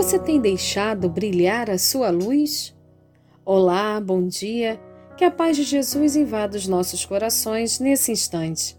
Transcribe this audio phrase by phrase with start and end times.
[0.00, 2.74] Você tem deixado brilhar a sua luz?
[3.44, 4.80] Olá, bom dia.
[5.14, 8.78] Que a paz de Jesus invada os nossos corações nesse instante.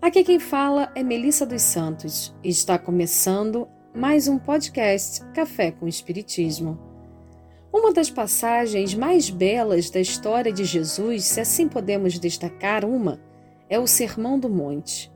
[0.00, 5.88] Aqui quem fala é Melissa dos Santos e está começando mais um podcast Café com
[5.88, 6.78] Espiritismo.
[7.72, 13.20] Uma das passagens mais belas da história de Jesus, se assim podemos destacar uma,
[13.68, 15.10] é o Sermão do Monte.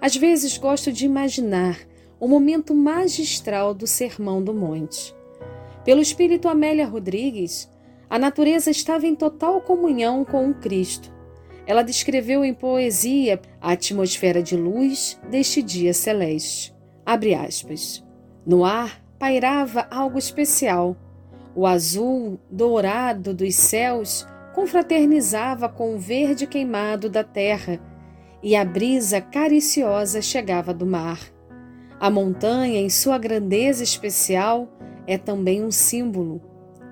[0.00, 1.87] Às vezes gosto de imaginar
[2.20, 5.14] o momento magistral do Sermão do Monte.
[5.84, 7.70] Pelo espírito Amélia Rodrigues,
[8.10, 11.12] a natureza estava em total comunhão com o Cristo.
[11.66, 16.74] Ela descreveu em poesia a atmosfera de luz deste dia celeste.
[17.04, 18.04] Abre aspas.
[18.44, 20.96] No ar pairava algo especial.
[21.54, 27.80] O azul dourado dos céus confraternizava com o verde queimado da terra,
[28.42, 31.20] e a brisa cariciosa chegava do mar.
[32.00, 34.68] A montanha, em sua grandeza especial,
[35.06, 36.40] é também um símbolo.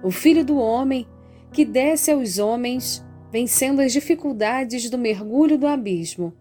[0.02, 1.06] O Filho do Homem,
[1.52, 6.34] que desce aos homens, vencendo as dificuldades do mergulho do abismo,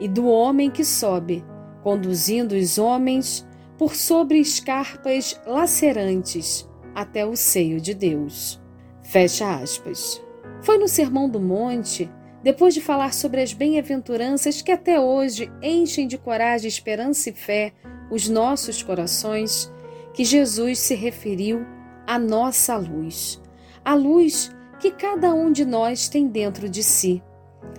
[0.00, 1.44] e do homem que sobe,
[1.82, 8.60] conduzindo os homens por sobre escarpas lacerantes até o seio de Deus.
[9.02, 10.22] Fecha aspas.
[10.62, 12.10] Foi no Sermão do Monte,
[12.42, 17.72] depois de falar sobre as bem-aventuranças que até hoje enchem de coragem, esperança e fé
[18.10, 19.72] os nossos corações,
[20.12, 21.64] que Jesus se referiu
[22.06, 23.40] à nossa luz,
[23.84, 24.50] a luz
[24.80, 27.22] que cada um de nós tem dentro de si.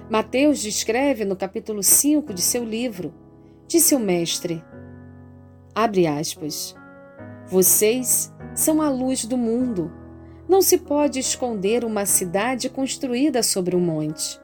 [0.09, 3.13] Mateus descreve no capítulo 5 de seu livro,
[3.67, 4.63] disse o Mestre,
[5.73, 6.75] abre aspas,
[7.47, 9.91] vocês são a luz do mundo.
[10.47, 14.39] Não se pode esconder uma cidade construída sobre um monte.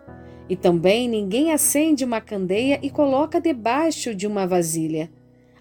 [0.47, 5.09] E também ninguém acende uma candeia e coloca debaixo de uma vasilha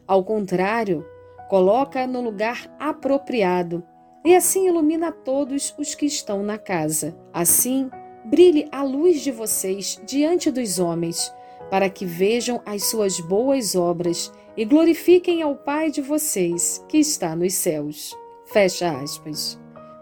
[0.07, 1.05] ao contrário,
[1.49, 3.83] coloca no lugar apropriado
[4.25, 7.17] e assim ilumina todos os que estão na casa.
[7.33, 7.91] Assim,
[8.25, 11.33] brilhe a luz de vocês diante dos homens,
[11.71, 17.35] para que vejam as suas boas obras e glorifiquem ao Pai de vocês, que está
[17.35, 18.17] nos céus.
[18.47, 19.59] Fecha aspas.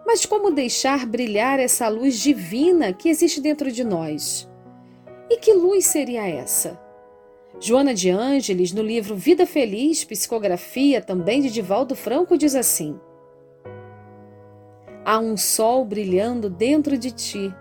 [0.06, 4.48] Mas como deixar brilhar essa luz divina que existe dentro de nós?
[5.30, 6.78] E que luz seria essa?
[7.64, 12.98] Joana de Ângeles, no livro Vida Feliz, psicografia também de Divaldo Franco, diz assim:
[15.04, 17.54] Há um sol brilhando dentro de ti.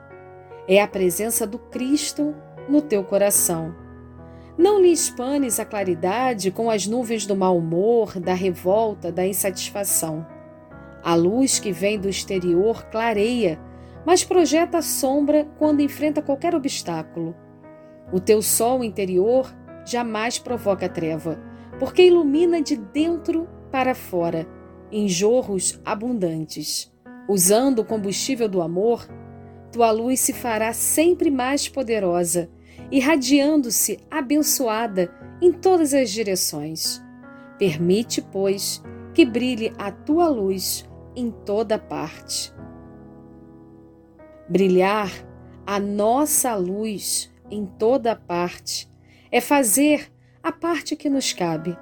[0.68, 2.34] É a presença do Cristo
[2.68, 3.76] no teu coração.
[4.58, 10.26] Não lhe espanes a claridade com as nuvens do mau humor, da revolta, da insatisfação.
[11.04, 13.60] A luz que vem do exterior clareia,
[14.04, 17.36] mas projeta sombra quando enfrenta qualquer obstáculo.
[18.12, 21.40] O teu sol interior jamais provoca treva,
[21.80, 24.48] porque ilumina de dentro para fora,
[24.92, 26.92] em jorros abundantes.
[27.28, 29.08] Usando o combustível do amor,
[29.72, 32.50] tua luz se fará sempre mais poderosa,
[32.92, 35.10] irradiando-se abençoada
[35.42, 37.02] em todas as direções.
[37.58, 42.54] Permite, pois, que brilhe a tua luz em toda parte.
[44.50, 45.10] Brilhar
[45.66, 48.91] a nossa luz em toda parte
[49.32, 50.12] é fazer
[50.44, 51.78] a parte que nos cabe,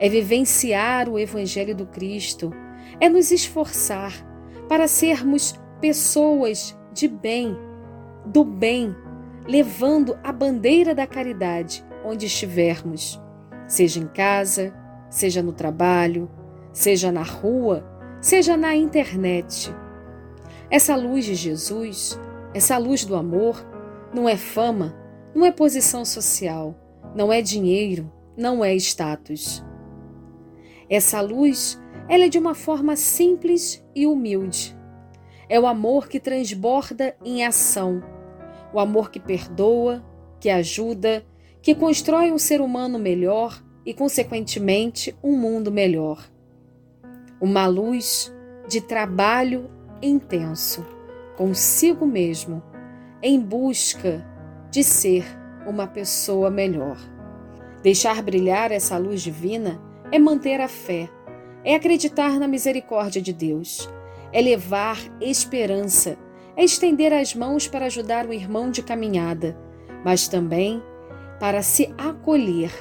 [0.00, 2.50] é vivenciar o Evangelho do Cristo,
[2.98, 4.12] é nos esforçar
[4.68, 7.56] para sermos pessoas de bem,
[8.24, 8.94] do bem,
[9.46, 13.20] levando a bandeira da caridade onde estivermos,
[13.66, 14.72] seja em casa,
[15.10, 16.30] seja no trabalho,
[16.72, 17.84] seja na rua,
[18.20, 19.74] seja na internet.
[20.70, 22.18] Essa luz de Jesus,
[22.54, 23.62] essa luz do amor,
[24.14, 24.94] não é fama,
[25.34, 26.74] não é posição social
[27.14, 29.64] não é dinheiro, não é status.
[30.88, 34.76] Essa luz, ela é de uma forma simples e humilde.
[35.48, 38.02] É o amor que transborda em ação,
[38.72, 40.04] o amor que perdoa,
[40.40, 41.24] que ajuda,
[41.62, 46.30] que constrói um ser humano melhor e, consequentemente, um mundo melhor.
[47.40, 48.34] Uma luz
[48.68, 49.70] de trabalho
[50.02, 50.84] intenso
[51.36, 52.62] consigo mesmo,
[53.22, 54.24] em busca
[54.70, 55.24] de ser
[55.66, 56.98] uma pessoa melhor.
[57.82, 59.80] Deixar brilhar essa luz divina
[60.10, 61.08] é manter a fé,
[61.64, 63.88] é acreditar na misericórdia de Deus,
[64.32, 66.16] é levar esperança,
[66.56, 69.56] é estender as mãos para ajudar o irmão de caminhada,
[70.04, 70.82] mas também
[71.40, 72.72] para se acolher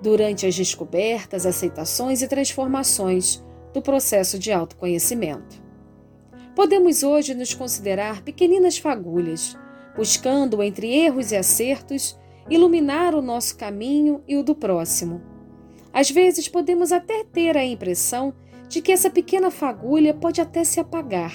[0.00, 5.62] durante as descobertas, aceitações e transformações do processo de autoconhecimento.
[6.54, 9.56] Podemos hoje nos considerar pequeninas fagulhas
[9.96, 15.20] buscando entre erros e acertos iluminar o nosso caminho e o do próximo.
[15.92, 18.34] Às vezes podemos até ter a impressão
[18.68, 21.34] de que essa pequena fagulha pode até se apagar.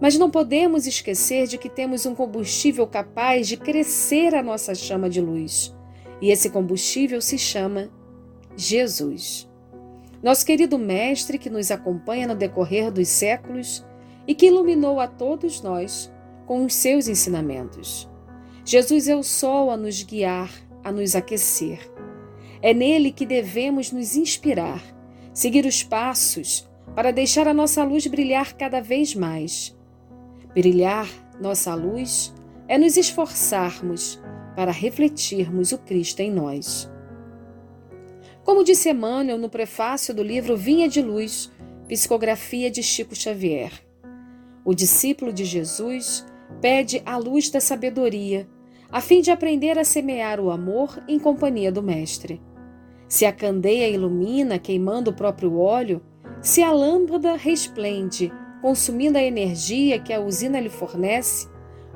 [0.00, 5.10] Mas não podemos esquecer de que temos um combustível capaz de crescer a nossa chama
[5.10, 5.74] de luz.
[6.20, 7.90] E esse combustível se chama
[8.56, 9.48] Jesus.
[10.22, 13.84] Nosso querido Mestre que nos acompanha no decorrer dos séculos
[14.26, 16.10] e que iluminou a todos nós
[16.48, 18.08] com os seus ensinamentos.
[18.64, 20.50] Jesus é o sol a nos guiar,
[20.82, 21.78] a nos aquecer.
[22.62, 24.82] É nele que devemos nos inspirar,
[25.34, 29.76] seguir os passos para deixar a nossa luz brilhar cada vez mais.
[30.54, 31.06] Brilhar
[31.38, 32.34] nossa luz
[32.66, 34.18] é nos esforçarmos
[34.56, 36.90] para refletirmos o Cristo em nós.
[38.42, 41.52] Como disse Emmanuel no prefácio do livro Vinha de Luz,
[41.86, 43.70] Psicografia de Chico Xavier,
[44.64, 46.24] o discípulo de Jesus
[46.60, 48.48] pede a luz da sabedoria,
[48.90, 52.40] a fim de aprender a semear o amor em companhia do Mestre.
[53.06, 56.02] Se a candeia ilumina, queimando o próprio óleo,
[56.40, 61.48] se a lâmpada resplende, consumindo a energia que a usina lhe fornece,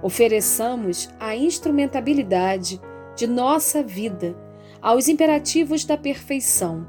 [0.03, 2.81] ofereçamos a instrumentabilidade
[3.17, 4.37] de nossa vida
[4.81, 6.87] aos imperativos da perfeição,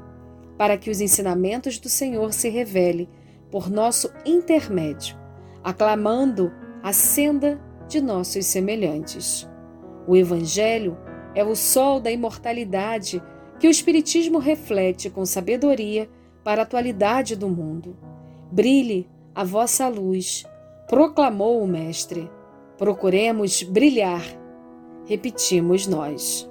[0.58, 3.08] para que os ensinamentos do Senhor se revele
[3.50, 5.16] por nosso intermédio,
[5.62, 9.48] aclamando a senda de nossos semelhantes.
[10.06, 10.96] O Evangelho
[11.34, 13.22] é o sol da imortalidade
[13.58, 16.08] que o Espiritismo reflete com sabedoria
[16.42, 17.96] para a atualidade do mundo.
[18.50, 20.44] Brilhe a vossa luz,
[20.88, 22.30] proclamou o Mestre.
[22.76, 24.22] Procuremos brilhar,
[25.06, 26.48] repetimos nós.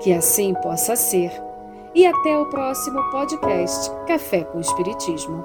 [0.00, 1.30] Que assim possa ser.
[1.94, 5.44] E até o próximo podcast Café com Espiritismo.